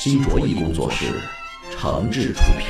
[0.00, 1.06] 新卓艺工作室
[1.72, 2.68] 诚挚出品。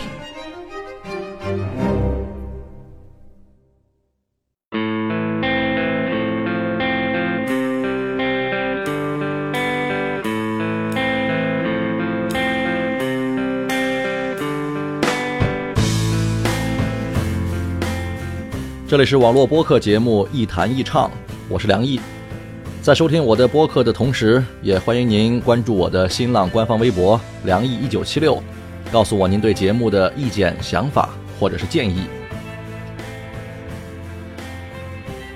[18.89, 21.11] 这里是网络播客节目《一弹一唱》，
[21.51, 22.01] 我是梁毅。
[22.81, 28.43] 在收听我的播客的同时，也欢迎您关注我的新浪官方微博“梁毅一九七六”，
[28.91, 32.05] 告诉我您对节目的意见、想法或者是建议。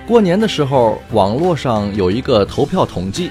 [0.07, 3.31] 过年的时候，网络上有一个投票统计，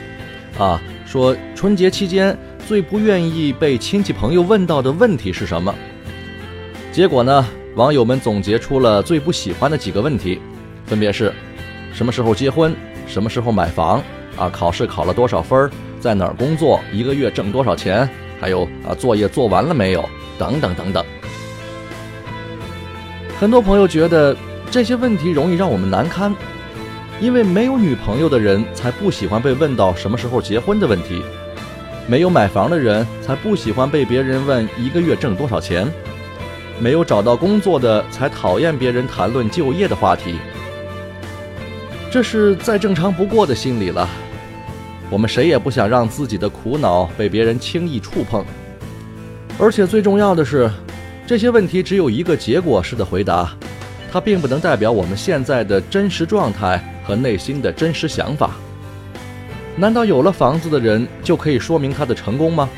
[0.59, 5.73] 啊，说春节期间最不愿意被亲戚朋友问到的问题是什么？
[6.91, 7.47] 结果呢？
[7.75, 10.39] 网友们总结出了最不喜欢的几个问题，
[10.85, 11.31] 分别是：
[11.94, 12.75] 什么时候结婚？
[13.07, 14.02] 什么时候买房？
[14.38, 15.69] 啊，考试考了多少分？
[15.99, 16.80] 在哪儿工作？
[16.91, 18.09] 一个月挣多少钱？
[18.39, 20.07] 还有啊，作业做完了没有？
[20.39, 21.05] 等等等等。
[23.39, 24.35] 很多朋友觉得
[24.69, 26.33] 这些问题容易让我们难堪，
[27.19, 31.22] 因为没有女朋友的人才不喜欢被问到什么时候结婚的问题，
[32.07, 35.91] 没有买房的人才不喜欢被别人问一个月挣多少钱。
[36.79, 40.39] 没有找到工作的才讨厌别人谈论就业的话题，
[42.11, 44.05] 这是再正常不过的心理了。
[45.09, 48.43] 我们谁也不想让自己的苦恼被别人轻易触碰，
[49.57, 50.69] 而且最重要的是，
[51.25, 53.55] 这些问题只有一个结果式的回答，
[54.11, 58.51] 它并不能代表我们现在的真实状态和内心的真实想法。
[59.77, 62.69] 难道有了房子的人就可以说明他的成功吗？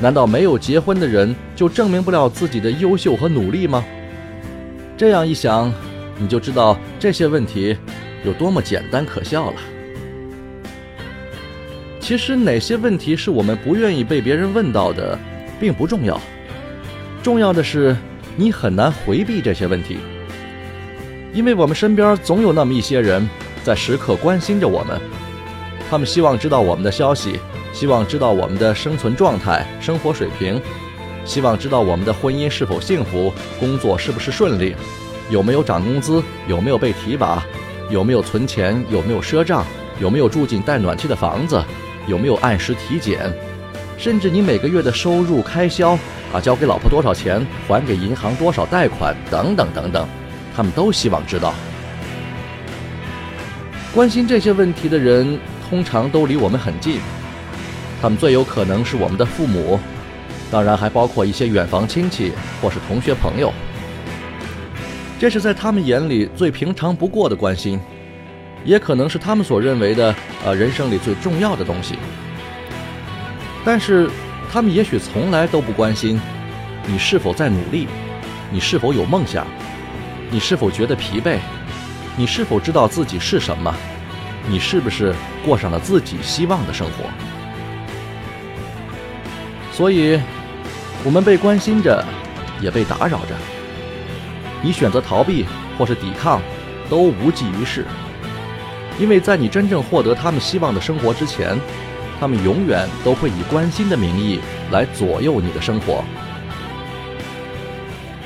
[0.00, 3.84] 难道没有结婚的人就证明不了自己的优秀和努力吗？
[4.96, 5.72] 这样一想，
[6.18, 7.76] 你就知道这些问题
[8.24, 9.56] 有多么简单可笑了。
[12.00, 15.18] 其实哪些问题是我们不愿意被别人问到的，
[15.60, 16.20] 并不重要，
[17.22, 17.96] 重要的是
[18.36, 19.98] 你很难回避这些问题，
[21.32, 23.28] 因为我们身边总有那么一些人
[23.62, 25.00] 在时刻关心着我们，
[25.88, 27.38] 他们希望知道我们的消息。
[27.74, 30.60] 希望知道我们的生存状态、生活水平，
[31.24, 34.76] 希望知道我们的婚姻是否幸福，工作是不是顺利，
[35.30, 37.42] 有没有涨工资，有没有被提拔，
[37.92, 39.66] 有没有存钱，有没有赊账，
[40.00, 41.62] 有没有住进带暖气的房子，
[42.06, 43.30] 有没有按时体检，
[43.98, 45.90] 甚至你每个月的收入开销
[46.32, 50.08] 啊，交给老婆多少钱，还给银行多少贷款，等等等等，
[50.56, 51.52] 他们都希望知道。
[53.94, 55.38] 关心这些问题的人，
[55.68, 56.98] 通常都离我们很近。
[58.00, 59.78] 他们最有可能是我们的父母，
[60.50, 62.32] 当然还包括一些远房亲戚
[62.62, 63.52] 或是同学朋友。
[65.22, 67.78] 这是在他们眼里最平常不过的关心，
[68.64, 70.12] 也可能是他们所认为的
[70.44, 71.94] 呃人生里最重要的东西。
[73.64, 74.10] 但是，
[74.50, 76.20] 他们也许从来都不关心
[76.88, 77.86] 你是否在努力，
[78.50, 79.46] 你是否有梦想，
[80.28, 81.38] 你是否觉得疲惫，
[82.16, 83.72] 你是否知道自己是什么，
[84.48, 85.14] 你是不是
[85.46, 87.04] 过上了自己希望的生活。
[89.72, 90.20] 所以，
[91.04, 92.04] 我们被关心着，
[92.60, 93.61] 也被打扰着。
[94.62, 95.44] 你选择逃避
[95.76, 96.40] 或是抵抗，
[96.88, 97.84] 都无济于事。
[98.98, 101.58] 因为在你真正获得他们希望的生活之前，
[102.20, 104.38] 他们永远都会以关心的名义
[104.70, 106.04] 来左右你的生活。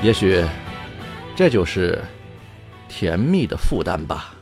[0.03, 0.45] 也许，
[1.35, 2.05] 这就是
[2.89, 4.36] 甜蜜的负担吧。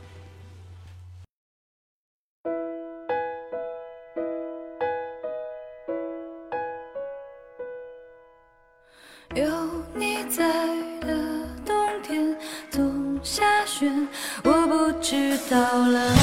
[15.55, 16.14] 到了。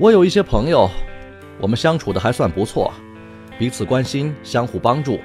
[0.00, 0.90] 我有一些朋友，
[1.60, 2.90] 我们相处的还算不错，
[3.58, 5.20] 彼此关心，相互帮助，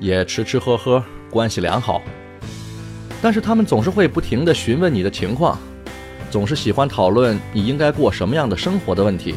[0.00, 2.02] 也吃吃喝喝，关系良好。
[3.22, 5.56] 但是他们总是会不停地询问你的情况，
[6.28, 9.36] 总是喜欢讨论你应该过什么样的生活的问题，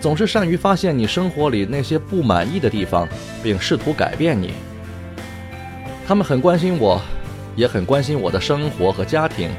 [0.00, 3.06] 总是善于发现你生活里那些不满意的地方，
[3.42, 4.54] 并试图改变你。
[6.06, 6.98] 他们很关心我，
[7.54, 9.50] 也很关心我的生活和家庭，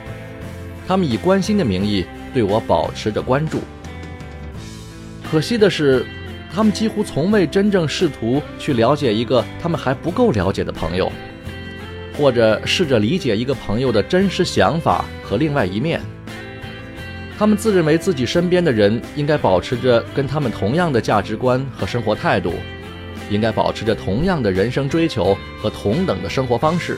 [0.88, 3.59] 他们以关心的名义对我保持着关注。
[5.29, 6.05] 可惜的是，
[6.53, 11.12] 他们几乎从未真正试图去了解一个他们还不够了解的朋友，
[12.17, 16.00] 或者试着理解一个朋友的真实想法和另外一面。
[17.38, 22.53] 他们自认为自己身边的人应该保持着跟他们同样的价值观和生活态度，
[23.29, 26.98] 应该保持着同样的人生追求和同等的生活方式。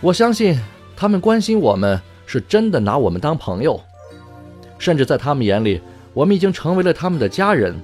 [0.00, 0.56] 我相信
[0.96, 3.78] 他们关心我们是真的拿我们当朋友，
[4.78, 5.80] 甚至在他们眼里。
[6.16, 7.78] 我们已经成为了他们的家人。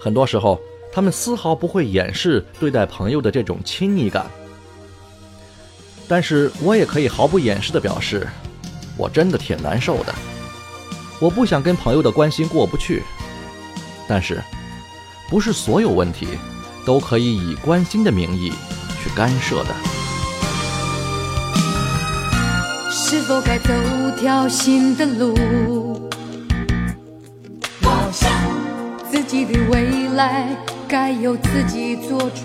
[0.00, 0.58] 很多时候，
[0.90, 4.24] 他们丝毫不会掩饰对待朋友的这种亲密感。
[6.08, 8.26] 但是我也可以毫不掩饰地表示，
[8.96, 10.14] 我真的挺难受的。
[11.20, 13.02] 我不想跟朋友的关心过不去，
[14.08, 14.42] 但是，
[15.28, 16.26] 不是所有问题
[16.86, 18.50] 都可以以关心的名义
[19.02, 19.74] 去干涉的。
[22.90, 23.74] 是否该走
[24.18, 25.83] 条新的路？
[29.26, 30.46] 自己的未来
[30.86, 32.42] 该由自己做主，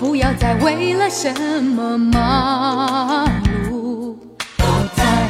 [0.00, 1.30] 不要再为了什
[1.62, 3.28] 么忙
[3.68, 4.16] 碌，
[4.56, 4.64] 不
[4.96, 5.28] 再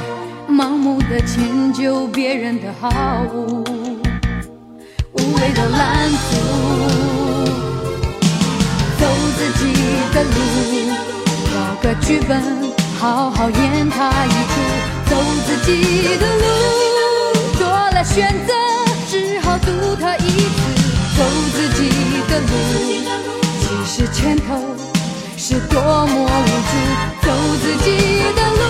[0.49, 2.89] 盲目的迁就别人的好，
[5.15, 6.37] 无谓的拦阻，
[9.01, 9.07] 走
[9.37, 9.75] 自己
[10.15, 10.39] 的路。
[11.53, 12.41] 找个剧本，
[13.01, 14.55] 好好演他一出，
[15.11, 16.45] 走自己的路，
[18.05, 18.53] 选择，
[19.09, 20.61] 只好赌他一次，
[21.17, 21.89] 走自己
[22.29, 22.53] 的路，
[23.61, 24.77] 其实前头
[25.37, 26.73] 是多么无助，
[27.27, 27.29] 走
[27.61, 27.87] 自己
[28.37, 28.63] 的路，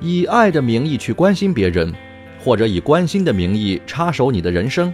[0.00, 1.92] 以爱的名义去关心别人，
[2.42, 4.92] 或者以关心的名义插手你的人生，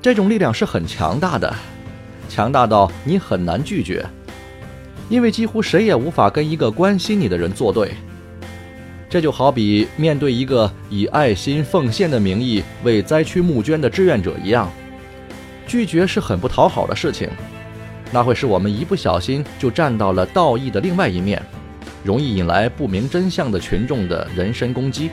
[0.00, 1.52] 这种力量是很强大的，
[2.28, 4.06] 强大到你很难拒绝，
[5.08, 7.92] 因为几乎谁也无法跟一个关心你的人作对。
[9.08, 14.70] 这就好比面对一个以爱心奉献的名义为灾区募捐的志愿者一样，
[15.66, 17.28] 拒绝是很不讨好的事情，
[18.12, 21.40] 那会使我们一不小心就站到了道义的另外一面。
[22.06, 25.10] 容易引来不明真相的群众的人身攻击。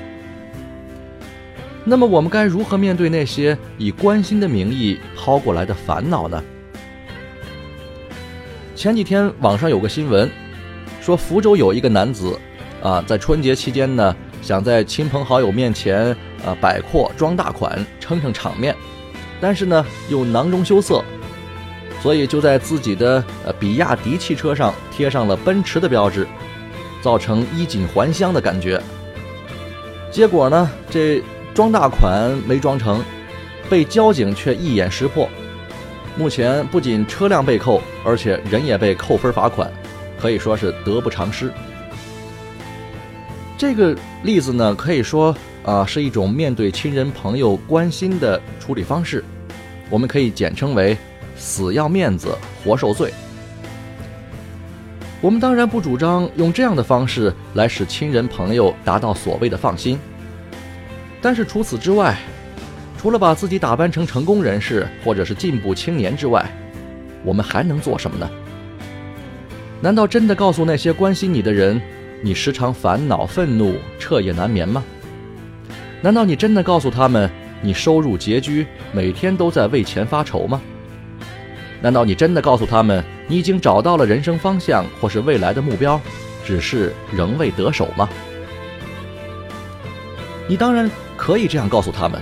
[1.84, 6.42] 那么，我们该如何面对那些以关心的名义抛过来的烦恼呢？
[8.74, 10.30] 前几天网上有个新闻，
[11.02, 12.40] 说福州有一个男子，
[12.82, 18.74] 啊，在春节期间呢，想在亲朋好友面前啊摆阔装大款，撑撑场面，
[19.42, 21.04] 但是呢又囊中羞涩，
[22.02, 26.26] 所以就在自己的呃比亚迪汽车上贴上了奔驰的标志。
[27.03, 28.81] 造成衣锦还乡的感觉。
[30.10, 31.22] 结果呢，这
[31.53, 33.03] 装大款没装成，
[33.69, 35.27] 被交警却一眼识破。
[36.15, 39.69] 目前不仅车辆被扣，而且人也被扣分罚款，
[40.19, 41.51] 可以说是得不偿失。
[43.57, 49.24] 这个例子呢，可以说啊是一种面对亲人朋友关心的处理方式，
[49.89, 50.98] 我们可以简称为
[51.36, 53.12] “死要面子，活受罪”。
[55.24, 59.98] 我们当然不主张用这样的方式来使亲人朋友达到所谓的放心。
[61.22, 62.18] 但是除此之外，
[62.98, 66.46] 除了把自己打扮成成功人士或者是进步青年之外，
[67.24, 68.30] 我们还能做什么呢？
[69.80, 71.82] 难道真的告诉那些关心你的人，
[72.22, 74.84] 你时常烦恼、愤怒、彻夜难眠吗？
[76.01, 80.62] 难道你真的告诉他们，你收入拮据，每天都在为钱发愁吗？
[81.82, 86.00] 难道你真的告诉他们，你已经找到了人生方向或是未来的目标，
[86.46, 88.10] 只是仍未得手吗？
[90.48, 92.22] 你当然可以这样告诉他们，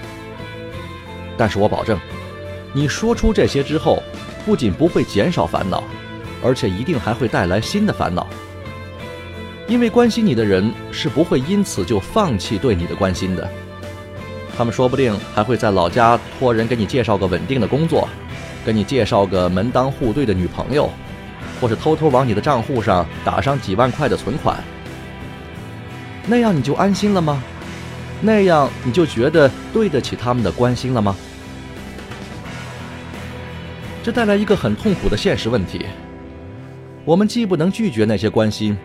[1.38, 2.00] 但是我保证，
[2.72, 4.02] 你说出这些之后，
[4.46, 5.84] 不仅不会减少烦恼，
[6.44, 8.28] 而且一定还会带来新的烦恼。
[9.68, 13.50] 因为关心你的人是不会因此就放弃对你的关心的，
[14.56, 18.08] 他们说不定还会在老家托人给你介绍个稳定的工作。
[18.66, 20.90] 给你介绍个门当户对的女朋友，
[21.60, 24.58] 或是偷偷往你的账户上打上几万块的存款，
[26.28, 27.42] 那样你就安心了吗？
[28.22, 31.16] 那样你就觉得对得起他们的关心了吗？
[34.04, 35.86] 这带来一个很痛苦的现实问题：
[37.04, 38.78] 我们既不能拒绝那些关心，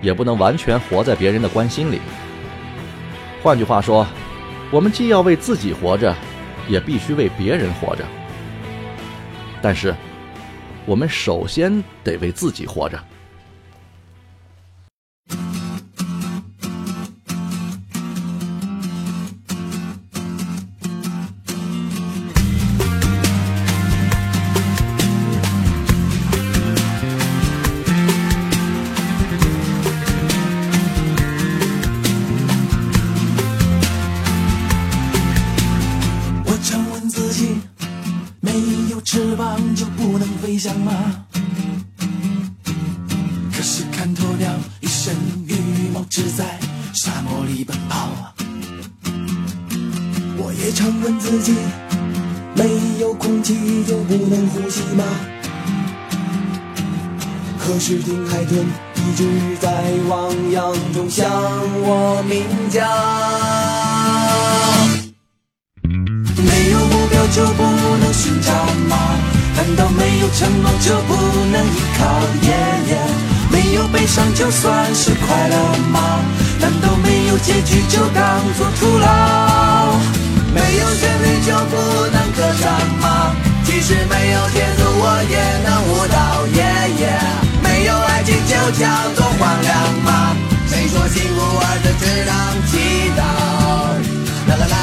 [0.00, 2.00] 也不能完全活在别人的关心里。
[3.42, 4.06] 换句话说，
[4.70, 6.14] 我们既要为自己活着，
[6.66, 8.04] 也必须为别人活着。
[9.60, 9.94] 但是，
[10.86, 12.98] 我们首先得为自己活着。
[67.30, 68.52] 就不能寻找
[68.88, 68.96] 吗？
[69.56, 71.14] 难道没有承诺就不
[71.52, 72.20] 能依靠？
[72.42, 72.50] 耶
[72.88, 72.98] 耶，
[73.50, 75.56] 没有悲伤就算是快乐
[75.90, 76.20] 吗？
[76.60, 79.06] 难道没有结局就当作徒劳？
[80.54, 81.76] 没有旋律就不
[82.12, 83.34] 能歌唱吗？
[83.64, 86.60] 即使没有节奏我也能舞蹈，耶
[86.98, 87.02] 耶，
[87.62, 89.70] 没有爱情就叫做荒凉
[90.02, 90.36] 吗？
[90.66, 92.32] 谁说幸福二字只能
[92.66, 92.72] 祈
[93.16, 93.20] 祷？
[94.48, 94.77] 啦啦啦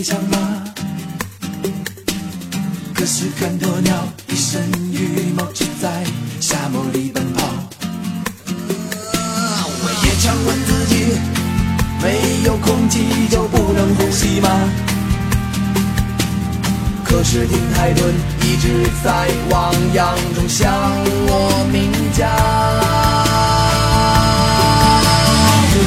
[0.00, 0.38] 飞翔吗？
[2.94, 3.92] 可是看鸵鸟
[4.28, 6.02] 一身羽毛，只在
[6.40, 7.46] 沙漠里奔跑。
[9.82, 10.94] 我也常问自己，
[12.02, 14.48] 没有空气就不能呼吸吗？
[17.04, 20.72] 可是听海豚一直在汪洋中向
[21.28, 22.26] 我鸣叫。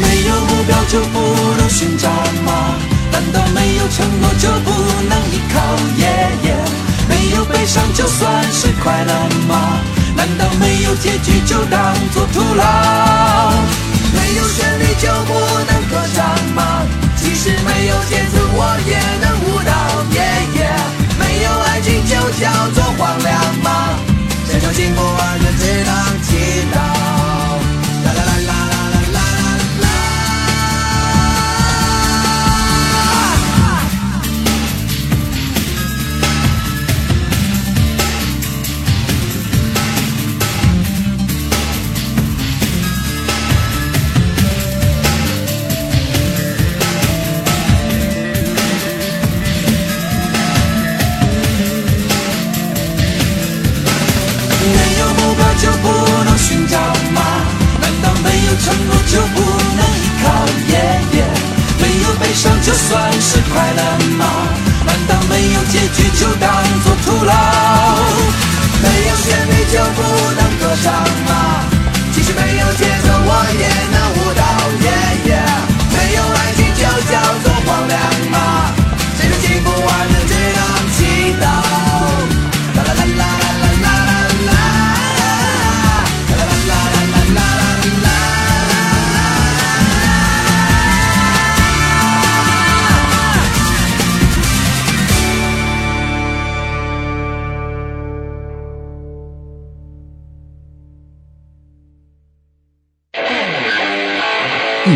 [0.01, 1.17] 没有目标就不
[1.57, 2.11] 能寻找
[2.45, 2.77] 吗？
[3.13, 4.71] 难道没有承诺就不
[5.07, 5.61] 能依靠？
[5.97, 6.05] 耶
[6.43, 6.55] 耶，
[7.07, 9.13] 没有悲伤就算是快乐
[9.47, 9.79] 吗？
[10.17, 12.63] 难道没有结局就当作徒劳？
[14.13, 15.33] 没有旋律就不
[15.69, 16.81] 能歌唱吗？
[17.15, 19.71] 即使没有节奏我也能舞蹈，
[20.13, 20.17] 耶
[20.55, 20.61] 耶，
[21.19, 23.31] 没有爱情就叫做荒凉
[23.63, 23.69] 吗？
[24.49, 25.91] 谁说幸福二字只能
[26.23, 26.29] 祈
[26.73, 27.22] 祷？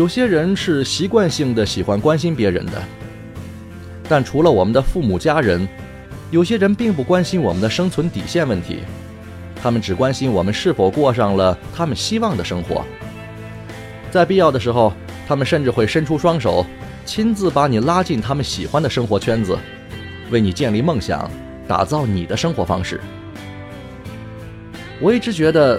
[0.00, 2.82] 有些人是习惯性的喜欢关心别人的，
[4.08, 5.68] 但除了我们的父母家人，
[6.30, 8.78] 有些人并不关心我们的生存底线问题，
[9.62, 12.82] 他们只关心我们是否过上了他们希望的生活。
[14.10, 14.90] 在必要的时候，
[15.28, 16.64] 他们甚至会伸出双手，
[17.04, 19.54] 亲自把你拉进他们喜欢的生活圈子，
[20.30, 21.30] 为你建立梦想，
[21.68, 22.98] 打造你的生活方式。
[24.98, 25.78] 我一直觉得，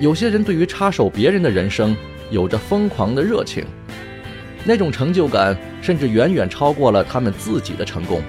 [0.00, 1.96] 有些人对于插手别人的人生
[2.34, 3.64] 有着疯狂的热情，
[4.64, 8.20] 那种成就感甚至远远超过了他们自己的成功。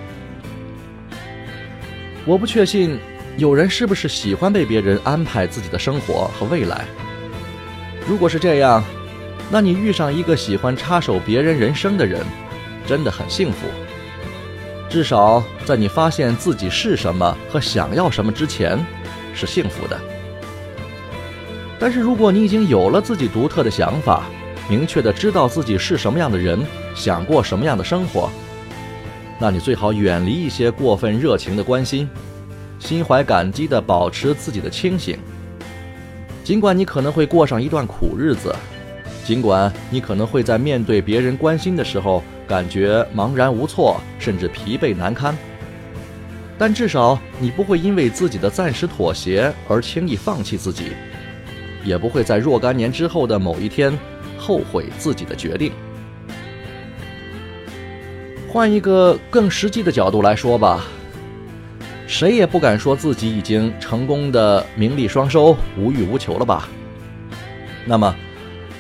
[2.24, 3.00] 我不确信
[3.36, 6.86] 有人是不是喜欢被别人安排自己的生活和未来。
[8.08, 8.84] 如果是这样，
[9.50, 12.24] 那你遇上一个喜欢插手别人人生的人，
[12.86, 13.66] 真的很幸福。
[14.88, 18.78] 至少在你发现自己是什么和想要什么之前，
[19.34, 20.00] 是幸福的。
[21.80, 24.24] 但是如果你已经有了自己独特的想法，
[24.70, 26.60] 明确的知道自己是什么样的人，
[26.96, 28.30] 想过什么样的生活，
[29.40, 32.10] 那你最好远离一些过分热情的关心，
[32.80, 35.20] 心怀感激的保持自己的清醒。
[36.44, 38.56] 尽管你可能会过上一段苦日子，
[39.26, 45.36] 尽管你可能会在面对别人关心的时候感觉茫然无措，甚至疲惫难堪，
[46.58, 50.94] 但至少你不会因为自己的暂时妥协而轻易放弃自己，
[51.86, 53.98] 也不会在若干年之后的某一天
[54.38, 55.72] 后悔自己的决定。
[58.50, 60.86] 换一个更实际的角度来说吧，
[62.08, 66.68] 谁也不敢说自己已经成功的名利双收、无欲无求了吧？
[67.86, 68.16] 那么，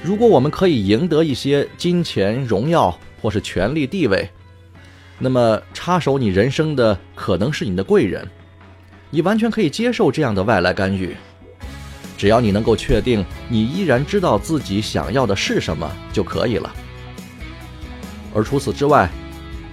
[0.02, 4.30] 如果我们可以赢得一些金钱、荣耀或是权力、地位，
[5.20, 8.26] 那么插手你人生的可能是你的贵人，
[9.10, 11.16] 你完全可以接受这样的外来干预，
[12.18, 16.74] 只要你能够确定你依然知道自己想要的是什么就可以了。
[18.34, 19.10] 而除此之外，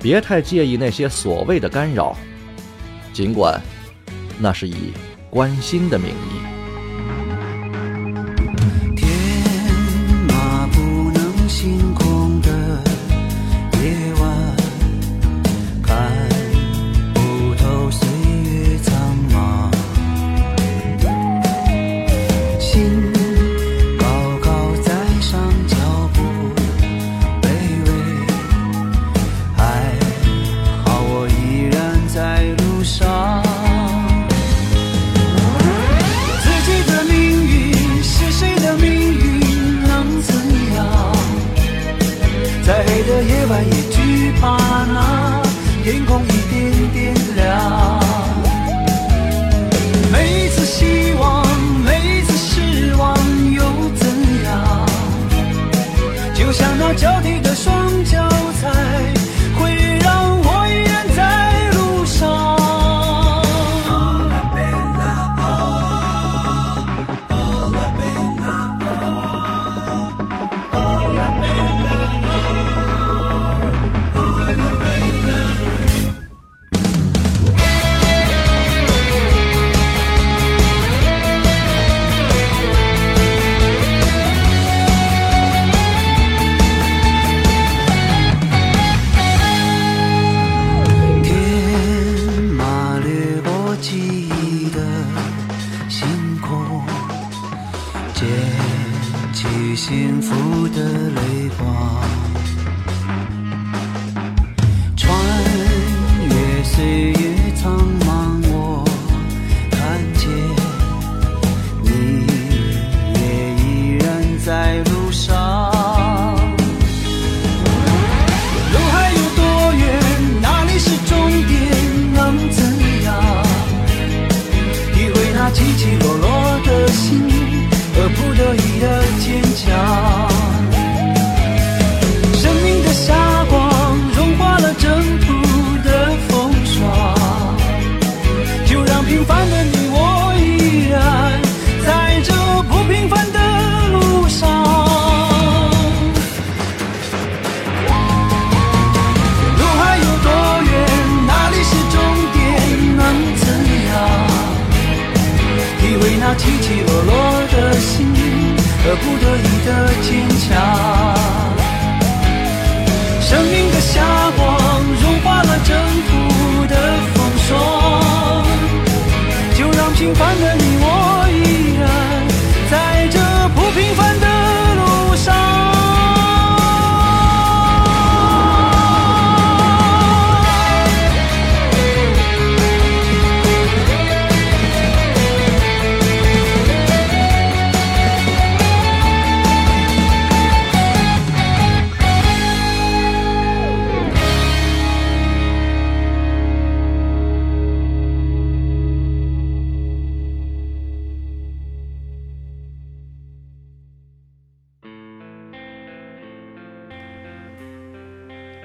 [0.00, 2.16] 别太介意那些所谓的干扰，
[3.12, 3.61] 尽管
[4.38, 4.92] 那是以
[5.31, 6.52] 关心的名义。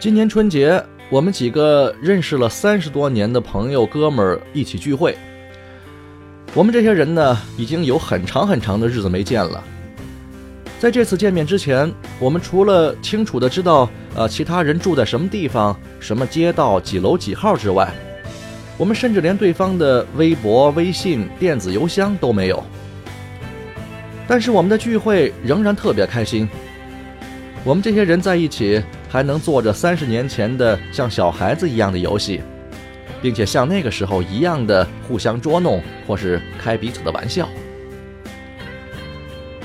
[0.07, 5.17] 今年春节，我们几个认识了三十多年的朋友哥们儿一起聚会。
[6.53, 9.61] 我们这些人呢，已经有很长很长的日子没见了。
[10.79, 17.93] 在这次见面之前，我们除了清楚的知道呃其他人住在什么地方、什么街道、几楼几号之外，
[18.77, 22.63] 我们甚至连对方的微博、微信、电子邮箱都没有。
[24.25, 26.47] 但是我们的聚会仍然特别开心。
[27.65, 32.41] 我们这些人在一起，还能做着三十年前的像小孩子一样的游戏，
[33.21, 37.47] 并且像那个时候一样的互相捉弄或是开彼此的玩笑。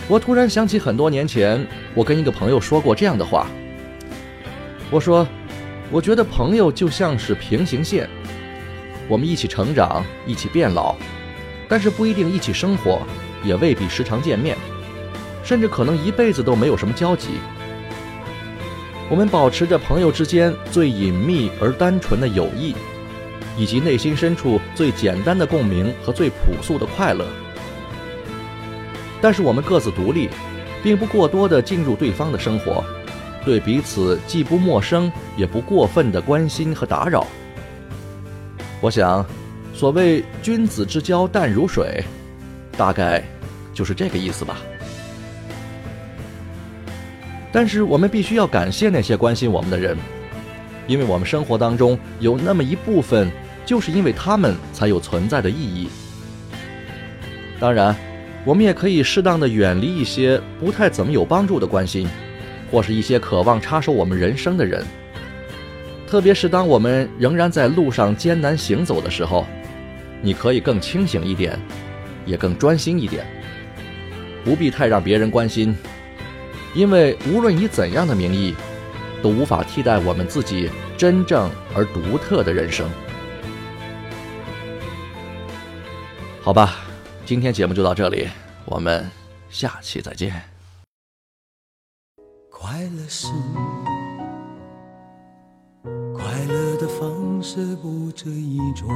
[0.09, 3.47] 我突然想起很多年前，我跟一个朋友说过这样的话。
[4.91, 5.27] 我说，
[5.91, 8.09] 我觉得朋友就像是平行线，
[9.09, 10.95] 我们一起成长，一起变老，
[11.69, 13.01] 但是不一定一起生活，
[13.43, 14.57] 也未必时常见面，
[15.43, 17.29] 甚至可能一辈子都没有什么交集。
[19.11, 22.75] 我们保持着朋友之间最隐秘而单纯的友谊，
[23.59, 27.27] 以及内心深处最简单的共鸣和最朴素的快乐。
[29.21, 30.29] 但是我们各自独立，
[30.83, 32.83] 并不过多的进入对方的生活，
[33.45, 37.27] 对彼此既不陌生，也不过分的关心和打扰。
[38.81, 39.25] 我想，
[39.75, 42.03] 所谓君子之交淡如水，
[42.77, 43.23] 大概
[43.75, 44.57] 就是这个意思吧。
[47.53, 49.97] 但是我们必须要感谢那些关心我们的人，
[50.87, 53.31] 因为我们生活当中有那么一部分，
[53.65, 55.89] 就是因为他们才有存在的意义。
[57.61, 57.95] 当然。
[58.45, 62.09] 我们也可以适当的远离一些不太怎么有帮助的关心，
[62.73, 64.85] 或是一些渴望插手我们人生的人。
[66.09, 69.47] 特别是当我们仍然在路上艰难行走的时候，
[70.21, 71.57] 你可以更清醒一点，
[72.27, 73.25] 也更专心一点，
[74.45, 75.73] 不必太让别人关心，
[76.75, 78.55] 因为无论以怎样的名义，
[79.23, 82.89] 都无法替代我们自己真正而独特的人生。
[86.41, 86.77] 好吧。
[87.25, 88.29] 今天节目就到这里，
[88.65, 89.09] 我们
[89.49, 90.43] 下期再见。
[92.51, 93.29] 快乐是
[96.13, 98.89] 快乐的方式不止一种，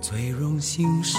[0.00, 1.18] 最荣幸是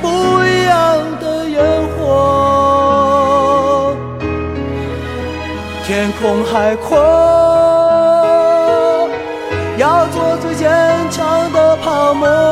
[0.00, 0.08] 不
[0.42, 0.72] 一样
[1.20, 1.62] 的烟
[1.96, 3.94] 火，
[5.86, 6.96] 天空海阔。
[9.76, 10.70] 要做最坚
[11.10, 12.43] 强的泡沫。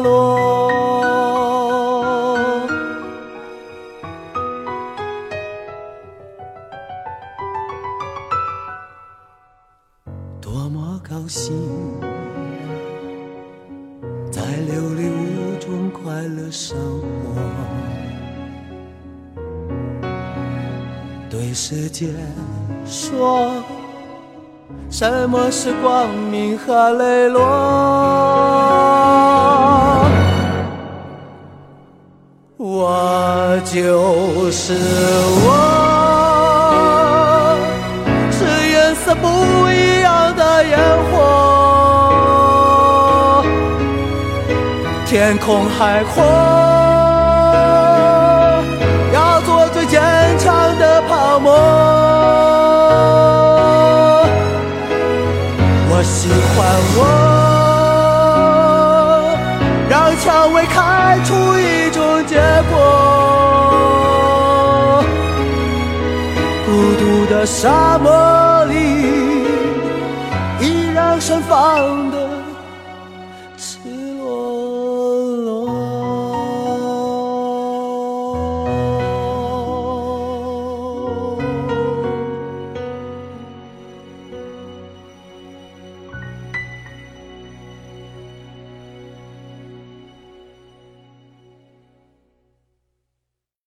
[0.00, 0.38] 落。
[10.40, 11.52] 多么高兴，
[14.30, 17.34] 在琉璃屋中快乐生活，
[21.30, 22.08] 对世界
[22.84, 23.50] 说。
[24.90, 27.40] 什么是光明和磊落？
[33.72, 35.48] 就是我，
[38.30, 39.26] 是颜色不
[39.70, 40.78] 一样的烟
[41.10, 41.16] 火，
[45.06, 46.22] 天空海阔。
[49.14, 50.02] 要做最坚
[50.38, 51.50] 强的泡沫，
[55.88, 57.00] 我喜欢我，
[67.44, 68.51] 沙漠。